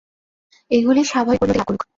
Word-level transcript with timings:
এগুলি 0.71 1.01
স্বাভাবিক 1.11 1.39
পরিণতি 1.39 1.57
লাভ 1.59 1.67
করুক। 1.67 1.81